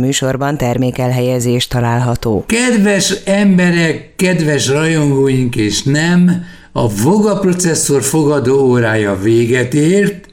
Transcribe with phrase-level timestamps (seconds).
[0.00, 2.44] műsorban termékelhelyezés található.
[2.46, 10.26] Kedves emberek, kedves rajongóink és nem, a Voga processzor fogadó órája véget ért,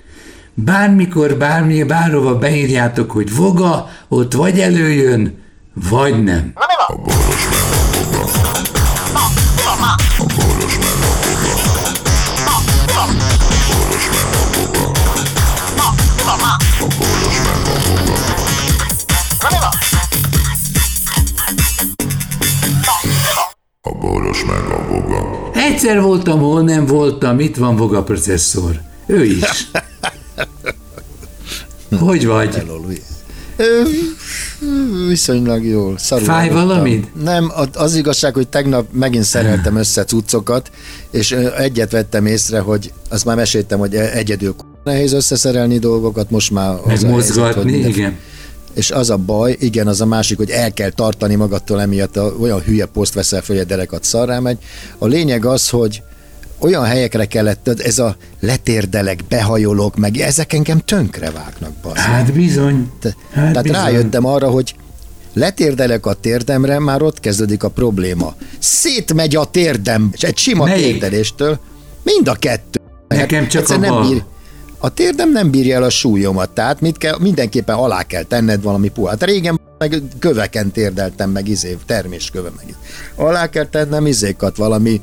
[0.54, 5.38] bármikor, bármi, bárhova beírjátok, hogy Voga, ott vagy előjön,
[5.90, 6.54] vagy nem.
[6.56, 7.16] Na mi van?
[25.78, 28.82] Egyszer voltam, hol nem voltam, itt van Voga processzor.
[29.06, 29.70] Ő is.
[32.00, 32.64] Hogy vagy?
[35.08, 35.98] Viszonylag jól.
[35.98, 37.24] Szarul Fáj valamit?
[37.24, 40.72] Nem, az igazság, hogy tegnap megint szereltem össze cuccokat,
[41.12, 46.76] és egyet vettem észre, hogy azt már meséltem, hogy egyedül nehéz összeszerelni dolgokat, most már...
[46.86, 48.18] Meg mozgatni, helyzet, igen.
[48.78, 52.36] És az a baj, igen, az a másik, hogy el kell tartani magadtól emiatt, a,
[52.40, 54.58] olyan hülye poszt veszel föl, hogy a derekat szarrá megy.
[54.98, 56.02] A lényeg az, hogy
[56.60, 61.72] olyan helyekre kellett, ez a letérdelek, behajolok, meg ezek engem tönkre vágnak.
[61.82, 61.98] Basz.
[61.98, 62.92] Hát bizony.
[63.00, 63.82] Te, hát tehát bizony.
[63.82, 64.76] rájöttem arra, hogy
[65.34, 68.36] letérdelek a térdemre, már ott kezdődik a probléma.
[68.60, 70.84] Szétmegy a térdem, és egy sima Melyik?
[70.84, 71.60] térdeléstől,
[72.04, 72.82] mind a kettő.
[73.08, 74.00] Nekem csak a bal.
[74.00, 74.24] Nem bír,
[74.78, 78.90] a térdem nem bírja el a súlyomat, tehát mit kell, mindenképpen alá kell tenned valami
[78.90, 79.24] puhát.
[79.24, 82.76] Régen meg köveken térdeltem meg izé, termésköve meg.
[83.16, 85.02] Alá kell tennem izékat, valami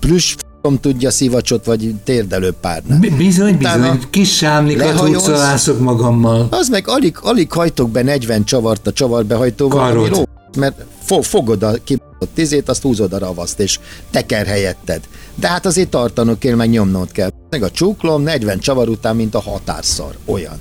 [0.00, 0.34] plüss
[0.80, 3.16] tudja szivacsot, vagy térdelő párnát.
[3.16, 6.46] Bizony, Utána bizony, kis sámlikat húzolászok magammal.
[6.50, 11.62] Az meg alig, alig hajtok be 40 csavart a csavarbehajtóval, ami ró, mert fo, fogod
[11.62, 11.74] a
[12.18, 13.78] kibaszott tizét, azt húzod a ravaszt, és
[14.10, 15.00] teker helyetted.
[15.34, 17.30] De hát azért tartanok kell, meg nyomnod kell.
[17.50, 20.16] Meg a csuklom 40 csavar után, mint a határszar.
[20.24, 20.58] Olyan.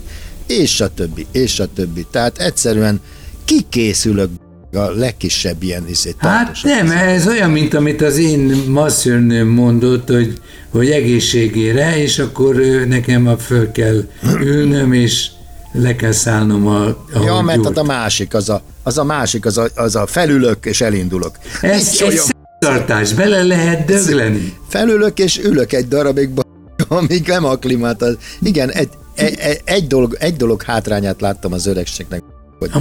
[0.47, 2.05] És a többi, és a többi.
[2.11, 3.01] Tehát egyszerűen
[3.45, 4.29] kikészülök
[4.71, 10.33] a legkisebb ilyen izé, Hát nem, ez olyan, mint amit az én masszörnőm mondott, hogy,
[10.69, 12.55] hogy egészségére, és akkor
[12.87, 14.07] nekem a föl kell
[14.41, 15.27] ülnöm, és
[15.79, 17.77] le kell szállnom a, a Ja, mert gyújt.
[17.77, 21.37] a másik, az a, az a másik, az a, az a felülök és elindulok.
[21.61, 22.29] Ez, ez
[22.59, 24.53] tartás, bele lehet dögleni.
[24.67, 26.29] Felülök és ülök egy darabig,
[26.87, 28.03] amíg nem aklimát.
[28.41, 32.21] Igen, egy, egy, egy, dolog, egy dolog hátrányát láttam az öregségnek,
[32.59, 32.79] hogy a,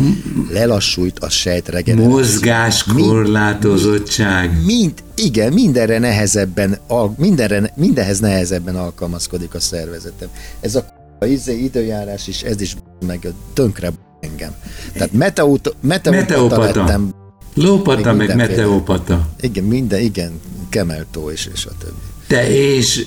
[0.53, 2.17] lelassult a sejtregeneráció.
[2.17, 4.65] Mozgás, korlátozottság.
[4.65, 6.78] Mind, igen, mindenre nehezebben,
[7.17, 10.28] mindenre, mindenhez nehezebben alkalmazkodik a szervezetem.
[10.61, 10.84] Ez a
[11.27, 12.77] izé, időjárás is, ez is
[13.07, 14.55] meg tönkre engem.
[14.93, 17.15] Tehát meteóta, meteópata, meteópata lettem.
[17.55, 19.29] Lópata, meg meteópata.
[19.41, 22.01] Igen, minden, igen, kemeltó és, és a többi.
[22.27, 23.07] Te és,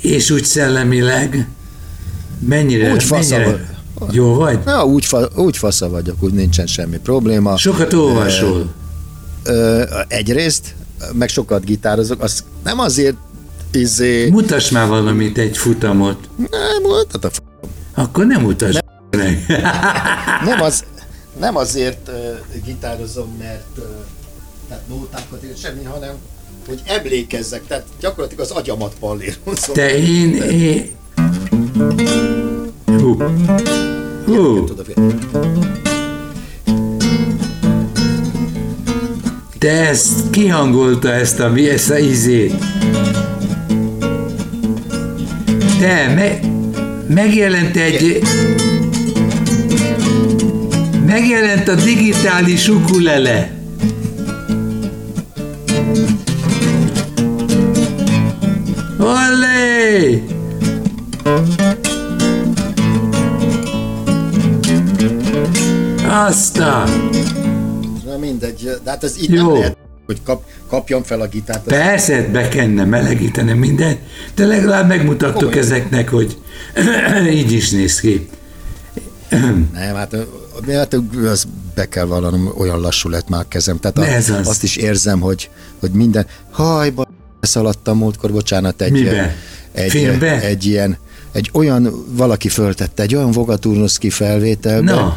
[0.00, 1.48] és úgy szellemileg
[2.38, 3.72] mennyire, úgy mennyire
[4.10, 4.58] jó vagy?
[4.64, 7.56] Na, úgy, fa, úgy fasza vagyok, úgy nincsen semmi probléma.
[7.56, 8.74] Sokat olvasol?
[10.08, 10.74] egyrészt,
[11.12, 13.16] meg sokat gitározok, az nem azért
[13.72, 14.28] izé...
[14.30, 16.28] Mutass már valamit, egy futamot.
[16.36, 17.38] Nem, mutat a f...
[17.94, 18.76] Akkor nem mutass
[19.10, 19.46] nem,
[20.48, 20.84] nem, az,
[21.38, 23.84] nem azért uh, gitározom, mert uh,
[24.68, 26.14] tehát nótákat ér semmi, hanem
[26.66, 29.74] hogy emlékezzek, tehát gyakorlatilag az agyamat pallírozom.
[29.74, 30.34] Te én...
[30.34, 30.90] én...
[32.86, 33.22] Hú.
[34.24, 34.64] Hú.
[39.58, 42.54] Te ezt kihangolta ezt a, ezt a izét.
[45.78, 46.53] Te, me,
[47.08, 48.22] megjelent egy...
[51.06, 53.50] Megjelent a digitális ukulele.
[58.98, 60.22] Olé!
[66.08, 66.88] Aztán!
[68.04, 69.46] Na mindegy, de hát ez itt Jó.
[69.46, 69.76] nem lehet,
[70.06, 71.62] hogy kap, kapjam fel a gitárt.
[71.62, 73.98] Persze, be kellene melegíteni mindent,
[74.34, 75.62] de legalább megmutattuk Komolyan.
[75.64, 76.38] ezeknek, hogy
[77.40, 78.28] így is néz ki.
[79.72, 80.16] nem, hát,
[80.68, 83.78] hát az be kell vallanom, olyan lassú lett már a kezem.
[83.78, 84.48] Tehát a, ez az.
[84.48, 85.50] azt is érzem, hogy,
[85.80, 87.06] hogy minden, hajba
[87.40, 89.36] szaladtam múltkor, bocsánat, egy, Mibe?
[89.72, 90.40] egy, Filmbe?
[90.40, 90.96] egy ilyen,
[91.32, 95.12] egy olyan, valaki föltette, egy olyan Vogaturnoszki felvételbe, no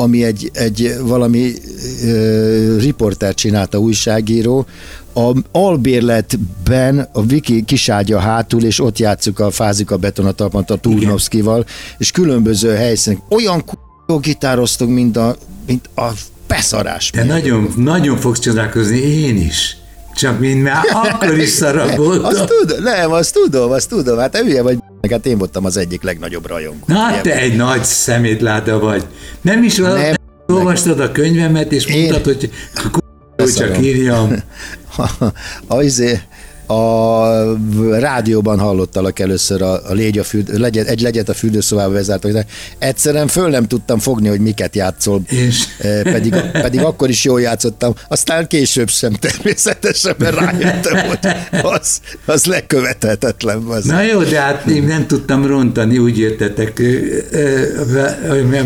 [0.00, 1.52] ami egy, egy valami
[2.04, 4.66] uh, riporter csinálta újságíró,
[5.14, 11.64] a albérletben a Viki kiságya hátul, és ott játszuk a fázik a betonatalpant a Turnovszkival,
[11.98, 13.18] és különböző helyszínek.
[13.28, 15.36] Olyan k***ó gitároztunk, mint a,
[15.66, 16.08] mint a
[16.46, 17.10] beszarás.
[17.10, 19.76] De nagyon, nagyon fogsz csodálkozni, én is.
[20.14, 20.82] Csak mint már
[21.12, 22.24] akkor is szaragoltam.
[22.24, 24.18] Azt tudom, nem, azt tudom, azt tudom.
[24.18, 26.84] Hát hülye vagy, hát én voltam az egyik legnagyobb rajongó.
[26.86, 29.04] Na, te egy nagy szemétláda vagy.
[29.40, 29.98] Nem is van.
[29.98, 30.14] Nem,
[30.46, 32.50] Elolvastad a könyvemet, és mondtad, hogy
[33.36, 34.42] hogy csak írjam.
[35.66, 36.22] Azért
[36.70, 37.56] a
[37.98, 42.32] rádióban hallottalak először a, a légy a füld, legyet, egy legyet a fürdőszobába vezártak.
[42.32, 42.46] De
[42.78, 45.64] egyszerűen föl nem tudtam fogni, hogy miket játszol, És?
[46.02, 47.94] pedig, pedig akkor is jól játszottam.
[48.08, 51.18] Aztán később sem természetesen, mert rájöttem, hogy
[51.62, 53.62] az, az lekövethetetlen.
[53.62, 53.84] Az.
[53.84, 56.82] Na jó, de hát én nem tudtam rontani, úgy jöttetek,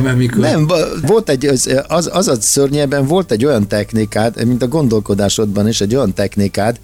[0.06, 0.41] amikor...
[0.41, 0.67] Nem,
[1.06, 5.81] volt egy, az, az, az a szörnyében volt egy olyan technikád, mint a gondolkodásodban is
[5.81, 6.79] egy olyan technikád,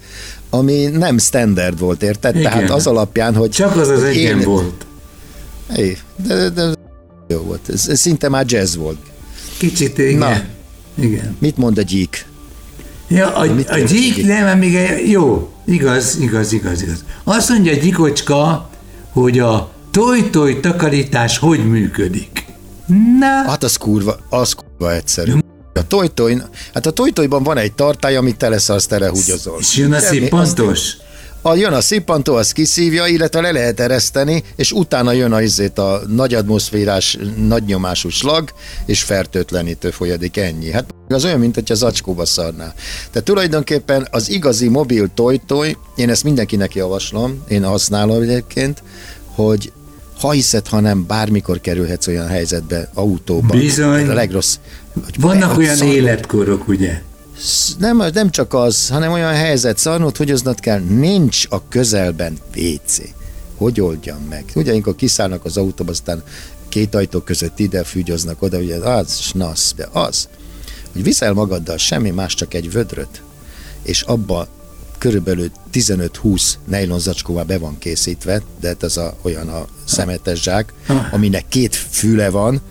[0.53, 2.35] ami nem standard volt, érted?
[2.35, 2.51] Igen.
[2.51, 3.49] Tehát az alapján, hogy...
[3.49, 4.45] Csak az az egyen én...
[4.45, 4.85] volt.
[5.75, 6.73] É, de, de,
[7.27, 7.69] jó volt.
[7.73, 8.97] Ez, ez szinte már jazz volt.
[9.57, 10.17] Kicsit, igen.
[10.17, 10.41] Na,
[11.03, 11.35] igen.
[11.39, 12.25] Mit mond a gyík?
[13.07, 14.77] Ja, a, a gyík nem, még
[15.07, 17.03] jó, igaz, igaz, igaz, igaz.
[17.23, 18.69] Azt mondja a gyikocska,
[19.11, 22.45] hogy a toj-toj takarítás hogy működik.
[23.19, 23.49] Na.
[23.49, 25.31] Hát az kurva, az kurva egyszerű.
[25.81, 26.37] A tojtoj,
[26.73, 29.59] hát a tojtojban van egy tartály, amit teleszarsz, telehúgyozol.
[29.59, 30.97] És jön a szippantos?
[31.41, 35.77] A, jön a szippantó, az kiszívja, illetve le lehet ereszteni, és utána jön a, izét
[35.77, 37.17] a nagy atmoszférás,
[37.47, 38.53] nagy nyomású slag,
[38.85, 40.71] és fertőtlenítő folyadik, ennyi.
[40.71, 42.73] Hát az olyan, mint hogy az acskóba szarná.
[43.11, 48.83] Tehát tulajdonképpen az igazi mobil tojtoj, én ezt mindenkinek javaslom, én használom egyébként,
[49.35, 49.71] hogy
[50.21, 53.57] ha hiszed, ha nem, bármikor kerülhetsz olyan helyzetbe autóban.
[53.57, 54.07] Bizony.
[54.09, 54.57] A legrossz.
[55.19, 55.95] Vannak olyan szarnod.
[55.95, 57.01] életkorok, ugye?
[57.77, 63.01] Nem, nem csak az, hanem olyan helyzet, szarnod, hogy aznat kell, nincs a közelben WC.
[63.57, 64.45] Hogy oldjam meg?
[64.55, 66.23] Ugye, amikor kiszállnak az autóba, aztán
[66.69, 70.27] két ajtó között ide fűgyoznak oda, ugye az, snasz, de az,
[70.91, 73.21] hogy viszel magaddal semmi más, csak egy vödröt,
[73.83, 74.47] és abba
[75.01, 80.73] körülbelül 15-20 nejlon zacskóval be van készítve, de hát ez a, olyan a szemetes zsák,
[81.11, 82.61] aminek két füle van,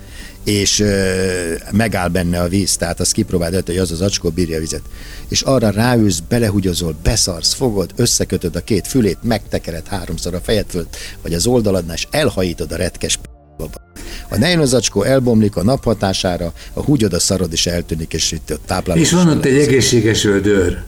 [0.44, 4.60] és ö, megáll benne a víz, tehát azt kipróbáld, hogy az az acskó bírja a
[4.60, 4.82] vizet.
[5.28, 10.96] És arra ráülsz, belehugyozol, beszarsz, fogod, összekötöd a két fülét, megtekered háromszor a fejed fölött,
[11.22, 13.18] vagy az oldaladnál, és elhajítod a retkes
[14.28, 19.02] a nejlozacskó elbomlik a naphatására, a húgyod a szarod is eltűnik, és itt a táplálás.
[19.02, 20.82] És van ott egy egészséges öldör.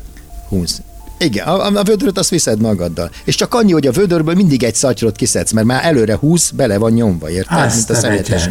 [0.48, 0.80] Húsz.
[1.22, 3.10] Igen, a, a vödröt azt viszed magaddal.
[3.24, 6.78] És csak annyi, hogy a vödörből mindig egy szatyrot kiszedsz, mert már előre húsz, bele
[6.78, 7.58] van nyomva, érted?
[7.58, 8.48] Azt Mint a szemetes.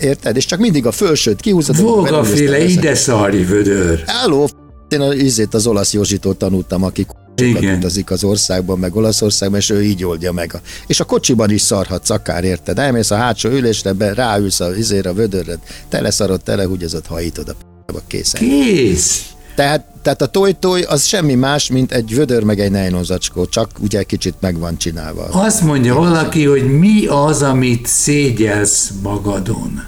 [0.00, 0.36] Érted?
[0.36, 1.80] És csak mindig a fölsőt kihúzod.
[1.80, 4.02] Vógaféle ide szari vödör.
[4.06, 4.48] Álló,
[4.88, 7.06] én az, ízét az olasz Józsitól tanultam, aki
[7.36, 7.76] igen.
[7.76, 10.54] utazik az országban, meg Olaszországban, és ő így oldja meg.
[10.54, 12.78] A, és a kocsiban is szarhatsz akár, érted?
[12.78, 15.58] Elmész a hátsó ülésre, be, ráülsz a izére a vödörred,
[15.88, 18.40] teleszarod, telehúgyozod, hajítod a p***ba, készen.
[18.40, 19.22] Kész!
[19.54, 24.02] Tehát, tehát a tojtoj az semmi más, mint egy vödör meg egy nejlonzacskó, csak ugye
[24.02, 25.24] kicsit meg van csinálva.
[25.24, 29.82] Azt mondja valaki, hogy mi az, amit szégyelsz magadon.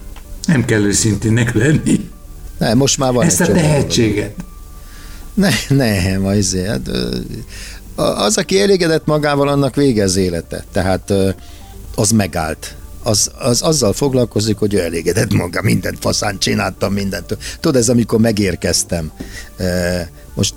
[0.47, 2.11] Nem kell őszintének lenni.
[2.59, 4.35] Nem, most már van Ezt a tehetséget.
[5.35, 6.69] Ne, nem, azért.
[6.69, 6.91] Hát,
[7.95, 10.65] az, aki elégedett magával, annak vége az élete.
[10.73, 11.13] Tehát
[11.95, 17.37] az megállt az, az azzal foglalkozik, hogy ő elégedett maga, mindent faszán csináltam, mindent.
[17.61, 19.11] Tudod, ez amikor megérkeztem.
[20.35, 20.55] Most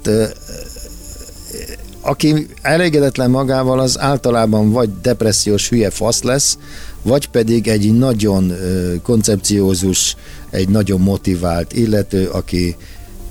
[2.01, 6.57] aki elégedetlen magával, az általában vagy depressziós hülye fasz lesz,
[7.01, 8.53] vagy pedig egy nagyon
[9.03, 10.15] koncepciózus,
[10.49, 12.75] egy nagyon motivált illető, aki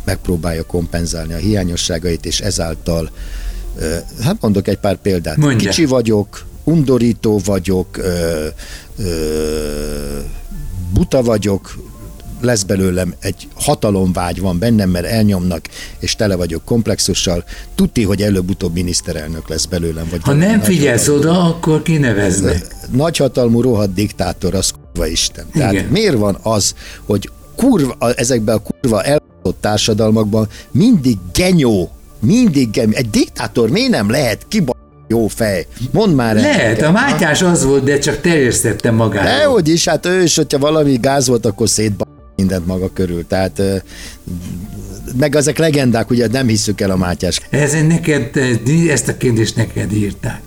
[0.05, 3.11] megpróbálja kompenzálni a hiányosságait, és ezáltal,
[4.23, 5.37] hát mondok egy pár példát.
[5.37, 5.71] Mondja.
[5.71, 8.01] Kicsi vagyok, undorító vagyok,
[8.99, 10.19] ö,
[10.93, 11.77] buta vagyok,
[12.41, 17.45] lesz belőlem egy hatalomvágy van bennem, mert elnyomnak, és tele vagyok komplexussal.
[17.75, 20.07] Tudti, hogy előbb-utóbb miniszterelnök lesz belőlem.
[20.11, 22.67] Vagy ha nem figyelsz oda, akkor kineveznek.
[22.91, 25.47] Nagyhatalmú rohadt diktátor, az kurva Isten.
[25.55, 25.71] Igen.
[25.71, 26.75] Tehát miért van az,
[27.05, 32.79] hogy kurva, ezekben a kurva elhatott társadalmakban mindig genyó, mindig.
[32.79, 34.76] Egy diktátor miért nem lehet kiba
[35.09, 35.67] jó fej.
[35.91, 36.35] Mondd már.
[36.35, 39.39] Lehet, a Mátyás az volt, de csak terjesztette magára.
[39.39, 42.05] Dehogy is, hát ő is, hogyha valami gáz volt, akkor szétba
[42.37, 43.27] mindent maga körül.
[43.27, 43.63] Tehát
[45.19, 47.41] meg ezek legendák, ugye nem hiszük el a Mátyás.
[47.51, 48.31] Ez neked,
[48.89, 50.41] ezt a kérdést neked írták.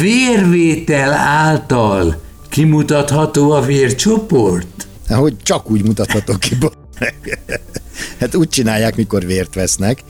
[0.00, 4.86] Vérvétel által kimutatható a vércsoport?
[5.08, 6.56] Hogy csak úgy mutatható ki.
[8.20, 10.04] hát úgy csinálják, mikor vért vesznek.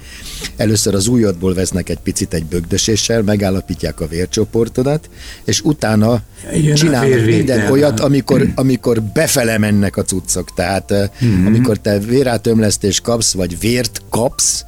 [0.57, 5.11] Először az ujjadból vesznek egy picit egy bögdöséssel, megállapítják a vércsoportodat,
[5.45, 10.55] és utána Jön csinálnak minden olyat, amikor, amikor befele mennek a cuccok.
[10.55, 10.93] Tehát
[11.25, 11.47] mm-hmm.
[11.47, 14.65] amikor te vérátömlesztés kapsz, vagy vért kapsz,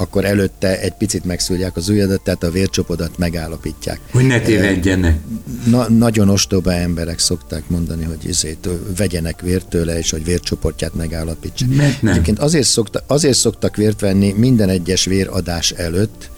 [0.00, 4.00] akkor előtte egy picit megszúrják az ujjadat, tehát a vércsopodat megállapítják.
[4.10, 5.18] Hogy ne tévedjenek.
[5.66, 11.68] Na, nagyon ostoba emberek szokták mondani, hogy izét, vegyenek vért tőle, és hogy vércsoportját megállapítsák.
[11.68, 12.12] Mert nem.
[12.12, 16.30] Egyébként azért, szokta, azért szoktak vért venni minden egyes véradás előtt,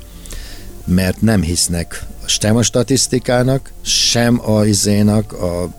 [0.84, 5.74] mert nem hisznek sem a statisztikának, sem a izénak, a,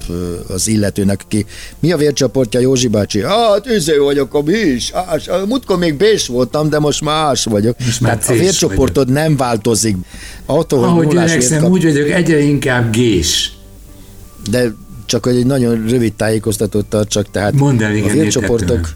[0.48, 1.46] az illetőnek, ki.
[1.80, 3.22] Mi a vércsoportja, Józsi bácsi?
[3.22, 7.76] Hát, izé vagyok, a bés, ás, múltkor még bés voltam, de most már ás vagyok.
[7.80, 9.22] Most Tehát a vércsoportod vagyok.
[9.22, 9.98] nem változik.
[10.46, 11.72] Attól, hogy Ahogy öregszem, kap...
[11.72, 13.58] úgy vagyok, egyre inkább gés.
[14.50, 14.74] De
[15.06, 18.90] csak hogy egy nagyon rövid tájékoztatót tartsak, tehát Mondd el, igen, a vércsoportok,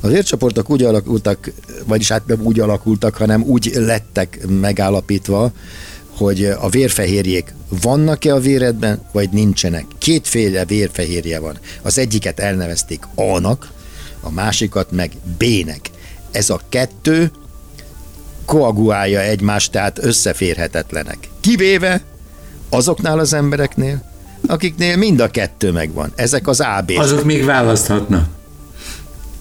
[0.00, 1.52] a vércsoportok úgy alakultak,
[1.86, 5.52] vagyis hát nem úgy alakultak, hanem úgy lettek megállapítva,
[6.18, 9.84] hogy a vérfehérjék vannak-e a véredben, vagy nincsenek.
[9.98, 11.58] Kétféle vérfehérje van.
[11.82, 13.70] Az egyiket elnevezték A-nak,
[14.20, 15.90] a másikat meg B-nek.
[16.30, 17.30] Ez a kettő
[18.44, 21.18] koagulálja egymást, tehát összeférhetetlenek.
[21.40, 22.02] Kivéve
[22.68, 24.02] azoknál az embereknél,
[24.46, 26.12] akiknél mind a kettő megvan.
[26.14, 26.90] Ezek az ab.
[26.96, 28.37] Azok még választhatnak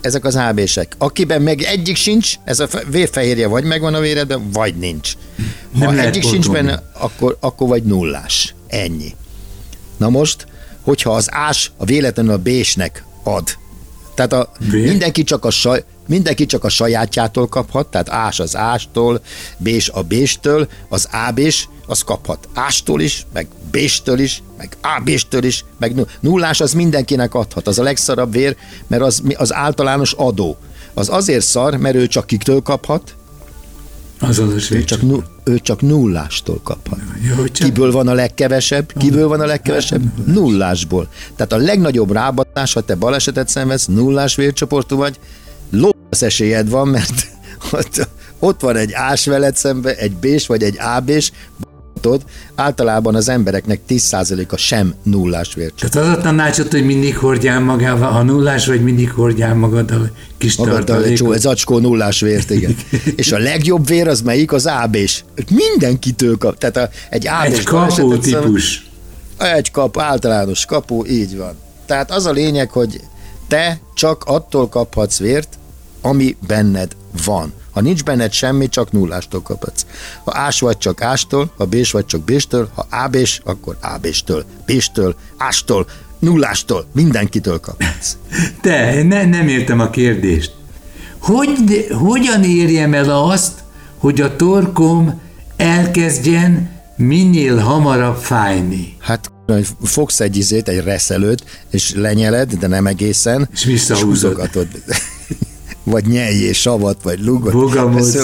[0.08, 0.96] ezek az AB-sek.
[0.98, 5.14] Akiben meg egyik sincs, ez a vérfehérje vagy megvan a véredben, vagy nincs.
[5.80, 8.56] Ha Nem egyik sincs benne, akkor, akkor vagy nullás.
[8.68, 9.16] Ennyi.
[9.98, 10.46] Na most,
[10.82, 13.58] hogyha az ás a véletlenül a B-snek ad,
[14.16, 19.22] tehát a, mindenki csak a saj, mindenki csak a sajátjától kaphat, tehát ás az ástól,
[19.58, 25.66] bés a béstől, az ábés az kaphat ástól is, meg béstől is, meg ábéstől is,
[25.80, 27.68] meg nullás az mindenkinek adhat.
[27.68, 28.56] Az a legszarabb vér,
[28.88, 30.58] mert az, az általános adó.
[30.94, 33.16] Az azért szar, mert ő csak kiktől kaphat,
[34.20, 37.00] az az ő csak, nu, ő csak nullástól kaphat.
[37.28, 38.94] Jó, Kiből van a legkevesebb?
[38.98, 40.02] Kiből van a legkevesebb?
[40.26, 41.08] Nullásból.
[41.36, 45.20] Tehát a legnagyobb rábatás, ha te balesetet szenvedsz, nullás vércsoportú vagy,
[45.70, 47.28] lófasz esélyed van, mert
[47.72, 48.08] ott,
[48.40, 51.32] ott van egy ás veled szembe, egy bés vagy egy ábés,
[52.56, 55.92] általában az embereknek 10%-a sem nullás vércsoport.
[55.92, 60.56] Tehát az a tanácsot, hogy mindig hordjál magával, ha nullás vagy, mindig hordjál magaddal kis
[60.56, 61.36] tartalékot.
[61.36, 62.76] Ez acskó nullás vért, igen.
[63.16, 64.52] És a legjobb vér az melyik?
[64.52, 65.26] Az ábés.
[65.50, 66.58] Mindenkitől kap.
[66.58, 67.58] Tehát a, egy ábés.
[67.58, 68.90] Egy kapó típus.
[69.38, 71.56] Egy kap, általános kapu, így van.
[71.86, 73.02] Tehát az a lényeg, hogy
[73.48, 75.58] te csak attól kaphatsz vért,
[76.02, 77.54] ami benned van.
[77.72, 79.86] Ha nincs benned semmi, csak nullástól kaphatsz.
[80.24, 85.16] Ha ás vagy csak ástól, ha bés vagy csak béstől, ha ábés, akkor ábéstől, béstől,
[85.38, 85.88] ástól,
[86.20, 88.18] nullástól, mindenkitől kaphatsz.
[88.62, 90.56] Te, ne, nem értem a kérdést.
[91.18, 93.64] Hogy, hogyan érjem el azt,
[93.98, 95.22] hogy a torkom
[95.58, 98.98] elkezdjen minél hamarabb fájni?
[99.00, 104.50] Hát hogy fogsz egy izét, egy reszelőt, és lenyeled, de nem egészen, és visszahúzod.
[104.88, 104.98] És
[105.84, 107.54] vagy nyelj savat, vagy lugot.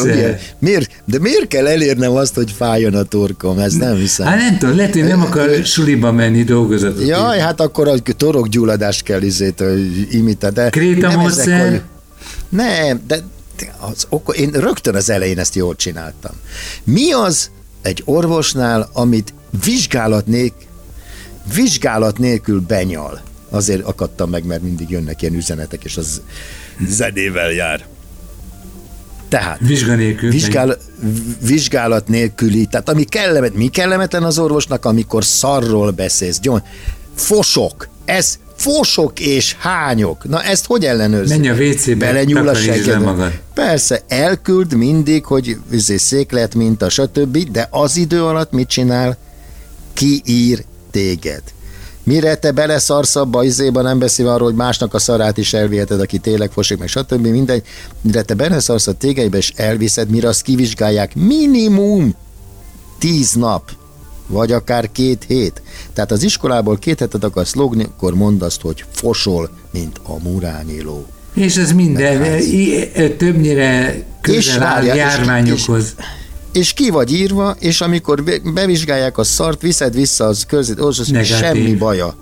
[0.03, 3.60] Ugye, miért, de miért kell elérnem azt, hogy fájjon a torkom?
[3.60, 4.27] Ezt nem hiszem.
[4.27, 7.08] Hát nem tudom, lehet, hogy nem akar suliba menni dolgozatot.
[7.08, 9.63] Jaj, hát akkor a torokgyulladást kell izét
[10.12, 10.56] imitálni.
[10.56, 11.70] De Krétamódszer?
[11.70, 11.82] Hogy...
[12.50, 13.20] Nem, de
[13.80, 16.32] az, ok, én rögtön az elején ezt jól csináltam.
[16.84, 17.50] Mi az
[17.82, 20.53] egy orvosnál, amit vizsgálat, nék,
[21.53, 23.21] vizsgálat nélkül benyal?
[23.50, 26.21] Azért akadtam meg, mert mindig jönnek ilyen üzenetek, és az
[26.88, 27.85] zenével jár.
[29.29, 30.77] Tehát Vizsga nélkül, vizsgál,
[31.45, 36.39] vizsgálat nélküli, tehát ami kellemet, mi kellemetlen az orvosnak, amikor szarról beszélsz.
[36.39, 36.63] Gyon,
[37.15, 40.23] fosok, ez fosok és hányok.
[40.29, 41.38] Na ezt hogy ellenőrzi?
[41.38, 43.31] Menj a WC-be, Belenyúl a magad.
[43.53, 49.17] Persze, elküld mindig, hogy izé, széklet, a stb., de az idő alatt mit csinál?
[49.93, 51.41] Kiír téged.
[52.03, 56.17] Mire te beleszarsz abba izéba, nem beszélve arról, hogy másnak a szarát is elviheted, aki
[56.17, 57.27] tényleg fosik, meg stb.
[57.27, 57.63] mindegy.
[58.01, 62.15] Mire te beleszarsz a tégeibe és elviszed, mire azt kivizsgálják minimum
[63.00, 63.71] tíz nap,
[64.27, 65.62] vagy akár két hét.
[65.93, 71.05] Tehát az iskolából két hetet akarsz lógni, akkor mondd azt, hogy fosol, mint a murányiló.
[71.33, 72.41] És ez minden,
[73.17, 75.95] többnyire közel áll járványokhoz.
[75.97, 76.23] És, és,
[76.53, 81.75] és ki vagy írva, és amikor bevizsgálják a szart, viszed vissza az között, az semmi
[81.75, 82.15] baja.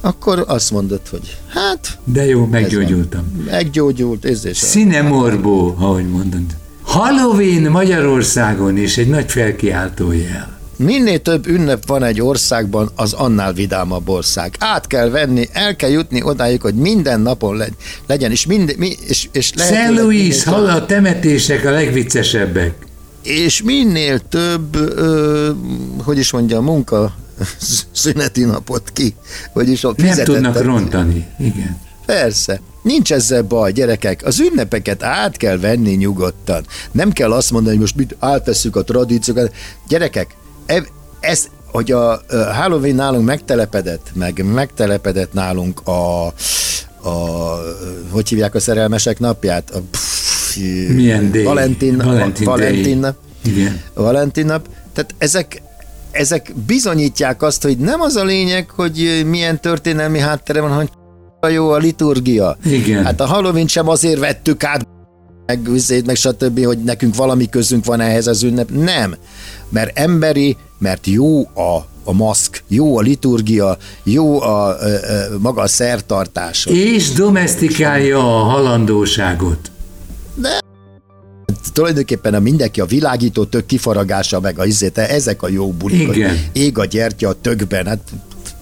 [0.00, 1.98] Akkor azt mondod, hogy hát...
[2.04, 3.44] De jó, meggyógyultam.
[3.46, 4.56] Meggyógyult, ez is.
[4.56, 6.40] Színe morbó, ahogy mondod.
[6.82, 10.58] Halloween Magyarországon is egy nagy felkiáltó jel.
[10.76, 14.54] Minél több ünnep van egy országban, az annál vidámabb ország.
[14.58, 17.62] Át kell venni, el kell jutni odáig, hogy minden napon
[18.06, 18.76] legyen, és, minden,
[19.08, 19.74] és, és lehet...
[19.74, 22.74] Szent Louis, hol a temetések a legviccesebbek
[23.24, 25.50] és minél több, ö,
[26.02, 27.14] hogy is mondja, munka
[27.92, 29.14] szüneti napot ki,
[29.52, 31.80] vagyis a Nem tudnak rontani, igen.
[32.06, 32.60] Persze.
[32.82, 34.24] Nincs ezzel baj, gyerekek.
[34.24, 36.66] Az ünnepeket át kell venni nyugodtan.
[36.92, 39.54] Nem kell azt mondani, hogy most mit átvesszük a tradíciókat.
[39.88, 40.86] Gyerekek, e-
[41.20, 46.26] ez, hogy a Halloween nálunk megtelepedett, meg megtelepedett nálunk a,
[47.08, 47.58] a
[48.10, 49.70] hogy hívják a szerelmesek napját?
[49.70, 50.33] A, pff,
[50.94, 51.42] Milyen day?
[51.42, 53.16] Valentin, Valentin, Valentin nap.
[53.44, 53.80] Igen.
[53.94, 54.68] Valentin nap.
[54.92, 55.62] Tehát ezek,
[56.10, 60.88] ezek bizonyítják azt, hogy nem az a lényeg, hogy milyen történelmi háttere van, hanem
[61.52, 62.56] jó a liturgia.
[62.64, 63.04] Igen.
[63.04, 64.86] Hát a Halloween sem azért vettük át,
[65.46, 65.68] meg,
[66.04, 68.70] meg stb., hogy nekünk valami közünk van ehhez az ünnep.
[68.70, 69.14] Nem.
[69.68, 75.62] Mert emberi, mert jó a a maszk, jó a liturgia, jó a, a, a maga
[75.62, 76.66] a szertartás.
[76.66, 79.70] És domestikálja a halandóságot.
[81.72, 86.16] Tulajdonképpen a mindenki a világító tök kifaragása, meg a izét, ezek a jó bulik.
[86.16, 86.38] Igen.
[86.52, 88.00] Ég a gyertya a tökben, hát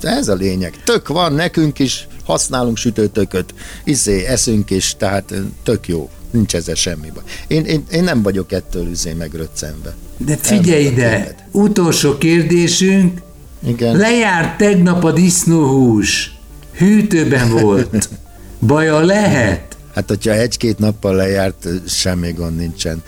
[0.00, 0.82] ez a lényeg.
[0.84, 6.10] Tök van nekünk is, használunk sütőtököt, izé, eszünk is, tehát tök jó.
[6.30, 7.22] Nincs ezzel semmi baj.
[7.46, 9.94] Én, én, én nem vagyok ettől izé megröccenve.
[10.16, 13.20] De figyelj ide, utolsó kérdésünk.
[13.66, 13.96] Igen.
[13.96, 16.34] Lejárt tegnap a disznóhús.
[16.76, 18.08] Hűtőben volt.
[18.66, 19.71] Baja lehet?
[19.94, 23.02] Hát, hogyha egy-két nappal lejárt, semmi gond nincsen.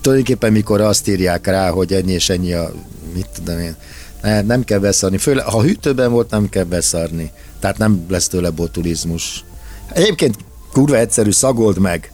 [0.00, 2.72] Tulajdonképpen mikor azt írják rá, hogy ennyi és ennyi a,
[3.14, 3.76] mit tudom én,
[4.22, 5.18] ne, nem kell beszarni.
[5.18, 7.30] Főle, ha hűtőben volt, nem kell beszarni.
[7.60, 9.44] Tehát nem lesz tőle botulizmus.
[9.92, 10.36] Egyébként
[10.72, 12.12] kurva egyszerű, szagold meg.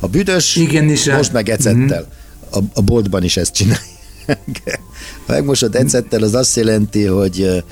[0.00, 2.00] A büdös, Igen, is most meg ecettel.
[2.00, 2.64] Mm-hmm.
[2.64, 3.92] A, a boltban is ezt csinálják.
[5.26, 7.64] Ha megmosod ecettel, az azt jelenti, hogy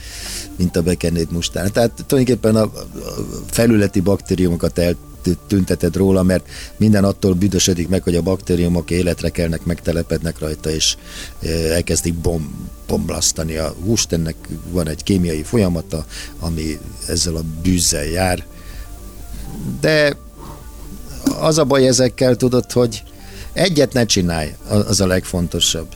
[0.57, 1.73] mint a bekenét mustán.
[1.73, 2.73] Tehát tulajdonképpen a
[3.51, 4.97] felületi baktériumokat el
[5.47, 10.97] tünteted róla, mert minden attól büdösödik meg, hogy a baktériumok életre kelnek, megtelepednek rajta, és
[11.71, 14.13] elkezdik bom, bomlasztani a húst.
[14.13, 14.35] Ennek
[14.71, 16.07] van egy kémiai folyamata,
[16.39, 18.45] ami ezzel a bűzzel jár.
[19.81, 20.17] De
[21.39, 23.03] az a baj ezekkel, tudod, hogy
[23.53, 25.89] egyet ne csinálj, az a legfontosabb,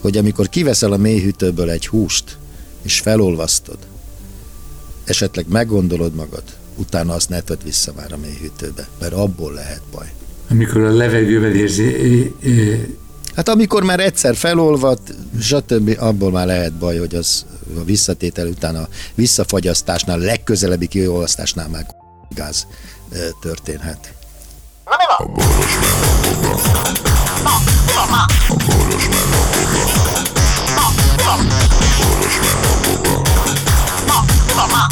[0.00, 2.36] hogy amikor kiveszel a mélyhűtőből egy húst,
[2.82, 3.78] és felolvasztod,
[5.04, 6.42] esetleg meggondolod magad,
[6.76, 10.12] utána azt ne tedd vissza már a mélyhűtőbe, mert abból lehet baj.
[10.50, 12.34] Amikor a levegővel érzi...
[13.34, 14.98] Hát amikor már egyszer felolvad,
[15.40, 15.96] stb.
[15.98, 17.44] abból már lehet baj, hogy az
[17.76, 21.86] a visszatétel után a visszafagyasztásnál, legközelebbi kiolvasztásnál már
[22.34, 22.66] gáz
[23.40, 24.14] történhet.
[24.84, 25.28] Na mi van?
[25.28, 25.76] A boros
[27.44, 28.54] a A boros a A a
[34.06, 34.91] A boros